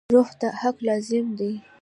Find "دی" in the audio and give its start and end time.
1.39-1.51